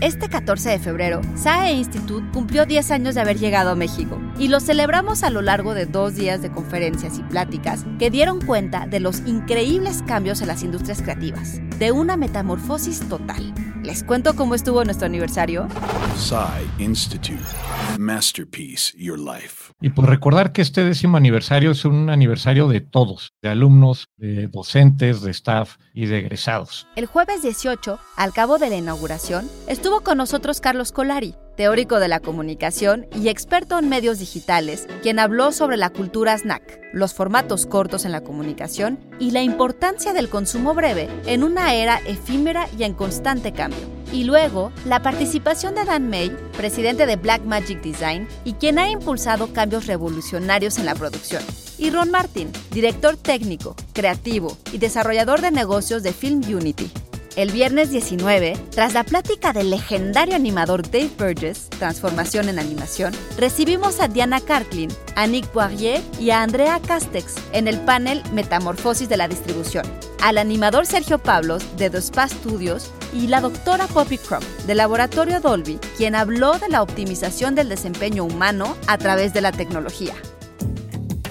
Este 0.00 0.30
14 0.30 0.70
de 0.70 0.78
febrero, 0.78 1.20
SAE 1.34 1.74
Institute 1.74 2.26
cumplió 2.32 2.64
10 2.64 2.90
años 2.90 3.14
de 3.14 3.20
haber 3.20 3.38
llegado 3.38 3.68
a 3.68 3.74
México 3.74 4.18
y 4.38 4.48
lo 4.48 4.58
celebramos 4.58 5.22
a 5.22 5.28
lo 5.28 5.42
largo 5.42 5.74
de 5.74 5.84
dos 5.84 6.14
días 6.14 6.40
de 6.40 6.50
conferencias 6.50 7.18
y 7.18 7.22
pláticas 7.22 7.84
que 7.98 8.10
dieron 8.10 8.40
cuenta 8.40 8.86
de 8.86 8.98
los 8.98 9.20
increíbles 9.26 10.02
cambios 10.06 10.40
en 10.40 10.48
las 10.48 10.62
industrias 10.62 11.02
creativas, 11.02 11.60
de 11.80 11.92
una 11.92 12.18
metamorfosis 12.18 13.08
total. 13.08 13.54
¿Les 13.82 14.04
cuento 14.04 14.36
cómo 14.36 14.54
estuvo 14.54 14.84
nuestro 14.84 15.06
aniversario? 15.06 15.66
SAI 16.14 16.68
Institute. 16.78 17.40
Masterpiece 17.98 18.92
Your 18.98 19.18
Life. 19.18 19.72
Y 19.80 19.88
por 19.88 20.06
recordar 20.06 20.52
que 20.52 20.60
este 20.60 20.84
décimo 20.84 21.16
aniversario 21.16 21.70
es 21.70 21.86
un 21.86 22.10
aniversario 22.10 22.68
de 22.68 22.82
todos, 22.82 23.32
de 23.40 23.48
alumnos, 23.48 24.08
de 24.18 24.46
docentes, 24.48 25.22
de 25.22 25.30
staff 25.30 25.76
y 25.94 26.04
de 26.04 26.18
egresados. 26.18 26.86
El 26.96 27.06
jueves 27.06 27.40
18, 27.40 27.98
al 28.14 28.32
cabo 28.34 28.58
de 28.58 28.68
la 28.68 28.76
inauguración, 28.76 29.48
estuvo 29.66 30.02
con 30.02 30.18
nosotros 30.18 30.60
Carlos 30.60 30.92
Colari, 30.92 31.34
teórico 31.56 32.00
de 32.00 32.08
la 32.08 32.20
comunicación 32.20 33.06
y 33.14 33.28
experto 33.28 33.78
en 33.78 33.88
medios 33.88 34.18
digitales, 34.18 34.86
quien 35.02 35.18
habló 35.18 35.52
sobre 35.52 35.76
la 35.76 35.90
cultura 35.90 36.36
snack, 36.36 36.80
los 36.92 37.14
formatos 37.14 37.66
cortos 37.66 38.04
en 38.04 38.12
la 38.12 38.22
comunicación 38.22 38.98
y 39.18 39.30
la 39.30 39.42
importancia 39.42 40.12
del 40.12 40.28
consumo 40.28 40.74
breve 40.74 41.08
en 41.26 41.44
una 41.44 41.74
era 41.74 41.98
efímera 42.06 42.68
y 42.78 42.84
en 42.84 42.94
constante 42.94 43.52
cambio. 43.52 44.00
Y 44.12 44.24
luego, 44.24 44.72
la 44.86 45.02
participación 45.02 45.74
de 45.74 45.84
Dan 45.84 46.08
May, 46.10 46.36
presidente 46.56 47.06
de 47.06 47.16
Black 47.16 47.42
Magic 47.44 47.80
Design 47.80 48.26
y 48.44 48.54
quien 48.54 48.78
ha 48.78 48.90
impulsado 48.90 49.52
cambios 49.52 49.86
revolucionarios 49.86 50.78
en 50.78 50.86
la 50.86 50.94
producción. 50.94 51.42
Y 51.78 51.90
Ron 51.90 52.10
Martin, 52.10 52.50
director 52.72 53.16
técnico, 53.16 53.76
creativo 53.92 54.58
y 54.72 54.78
desarrollador 54.78 55.40
de 55.40 55.50
negocios 55.50 56.02
de 56.02 56.12
Film 56.12 56.42
Unity. 56.42 56.90
El 57.36 57.52
viernes 57.52 57.90
19, 57.90 58.56
tras 58.70 58.92
la 58.92 59.04
plática 59.04 59.52
del 59.52 59.70
legendario 59.70 60.34
animador 60.34 60.82
Dave 60.82 61.10
Burgess, 61.16 61.70
Transformación 61.70 62.48
en 62.48 62.58
Animación, 62.58 63.14
recibimos 63.38 64.00
a 64.00 64.08
Diana 64.08 64.40
Carklin, 64.40 64.90
a 65.14 65.28
Nick 65.28 65.46
Poirier 65.46 66.02
y 66.18 66.30
a 66.30 66.42
Andrea 66.42 66.80
Castex 66.80 67.36
en 67.52 67.68
el 67.68 67.78
panel 67.80 68.20
Metamorfosis 68.32 69.08
de 69.08 69.16
la 69.16 69.28
Distribución, 69.28 69.86
al 70.20 70.38
animador 70.38 70.86
Sergio 70.86 71.18
Pablos 71.18 71.64
de 71.76 71.88
The 71.88 71.98
Spa 71.98 72.26
Studios 72.26 72.90
y 73.12 73.28
la 73.28 73.40
doctora 73.40 73.86
Poppy 73.86 74.18
Crump 74.18 74.44
del 74.66 74.78
Laboratorio 74.78 75.38
Dolby, 75.40 75.78
quien 75.96 76.16
habló 76.16 76.58
de 76.58 76.68
la 76.68 76.82
optimización 76.82 77.54
del 77.54 77.68
desempeño 77.68 78.24
humano 78.24 78.76
a 78.88 78.98
través 78.98 79.32
de 79.32 79.40
la 79.40 79.52
tecnología. 79.52 80.14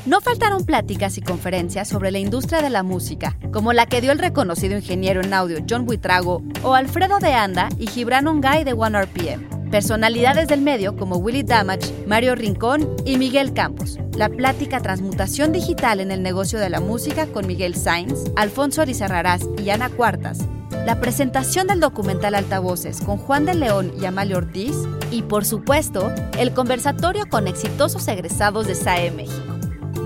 No 0.06 0.22
faltaron 0.22 0.66
pláticas 0.66 1.18
y 1.18 1.22
conferencias 1.22 1.88
sobre 1.88 2.12
la 2.12 2.20
industria 2.20 2.62
de 2.62 2.70
la 2.70 2.84
música, 2.84 3.38
como 3.52 3.74
la 3.74 3.86
que 3.86 4.02
dio 4.02 4.12
el 4.12 4.20
reconocido 4.20 4.78
ingeniero 4.78 5.22
en 5.22 5.34
audio 5.34 5.60
John 5.70 5.86
Buitrago 5.86 6.42
o 6.64 6.74
Alfredo 6.74 7.20
de 7.20 7.34
Anda 7.34 7.70
y 7.78 7.88
Gibran 7.88 8.28
Ongay 8.28 8.64
de 8.64 8.74
OneRPM. 8.74 9.70
Personalidades 9.70 10.48
del 10.48 10.62
medio 10.62 10.96
como 10.96 11.18
Willy 11.18 11.44
Damage, 11.44 11.94
Mario 12.08 12.36
Rincón 12.36 12.90
y 13.06 13.18
Miguel 13.18 13.54
Campos. 13.54 14.00
La 14.16 14.30
plática 14.30 14.80
Transmutación 14.80 15.52
Digital 15.52 16.00
en 16.00 16.12
el 16.12 16.24
negocio 16.24 16.60
de 16.60 16.70
la 16.70 16.80
música 16.80 17.28
con 17.28 17.46
Miguel 17.46 17.76
Sainz, 17.76 18.32
Alfonso 18.36 18.82
Arizarrarás 18.82 19.48
y 19.64 19.70
Ana 19.70 19.90
Cuartas. 19.90 20.40
La 20.86 21.00
presentación 21.00 21.68
del 21.68 21.82
documental 21.82 22.36
Altavoces 22.36 23.02
con 23.02 23.18
Juan 23.18 23.46
de 23.46 23.54
León 23.54 23.94
y 24.02 24.06
Amalio 24.06 24.38
Ortiz. 24.38 24.76
Y 25.12 25.24
por 25.24 25.46
supuesto, 25.46 26.12
el 26.38 26.54
conversatorio 26.54 27.28
con 27.30 27.48
exitosos 27.48 28.08
egresados 28.08 28.66
de 28.66 28.76
SAE 28.76 29.12
México. 29.12 29.49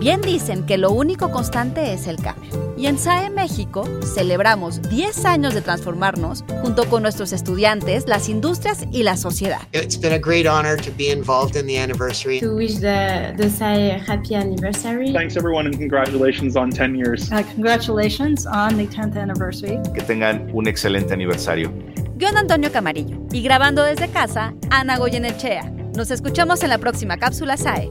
Bien 0.04 0.20
dicen 0.20 0.66
que 0.66 0.78
lo 0.78 0.92
único 0.92 1.32
constante 1.32 1.94
es 1.94 2.08
el 2.08 2.18
cambio. 2.18 2.52
Y 2.76 2.88
en 2.88 2.98
SAE 2.98 3.30
México 3.30 3.88
celebramos 4.14 4.82
10 4.90 5.24
años 5.24 5.54
de 5.54 5.62
transformarnos 5.62 6.44
junto 6.62 6.90
con 6.90 7.04
nuestros 7.04 7.32
estudiantes, 7.32 8.06
las 8.06 8.28
industrias 8.28 8.86
y 8.92 9.04
la 9.04 9.16
sociedad. 9.16 9.62
It's 9.72 9.98
been 9.98 10.12
a 10.12 10.20
great 10.20 10.46
honor 10.46 10.76
to 10.76 10.92
be 10.98 11.10
involved 11.10 11.56
in 11.56 11.68
the 11.68 11.80
anniversary. 11.80 12.42
To 12.42 12.54
wish 12.54 12.82
the, 12.82 13.34
the 13.38 13.50
SAE 13.50 13.98
happy 14.06 14.36
anniversary. 14.36 15.14
Thanks 15.14 15.38
everyone 15.38 15.68
and 15.68 15.78
congratulations 15.78 16.58
on 16.58 16.70
10 16.70 16.96
years. 16.96 17.32
Uh, 17.32 17.42
congratulations 17.54 18.46
on 18.46 18.76
the 18.76 18.88
10th 18.88 19.16
anniversary. 19.16 19.80
Que 19.94 20.04
tengan 20.04 20.52
un 20.54 20.68
excelente 20.68 21.14
aniversario. 21.14 21.72
Guión 22.18 22.36
Antonio 22.36 22.74
Camarillo. 22.74 23.16
Y 23.32 23.42
grabando 23.42 23.84
desde 23.84 24.10
casa, 24.10 24.54
Ana 24.70 24.98
Goyenechea. 24.98 25.72
Nos 25.96 26.12
escuchamos 26.12 26.62
en 26.62 26.72
la 26.72 26.78
próxima 26.78 27.16
cápsula 27.16 27.56
SAE. 27.56 27.90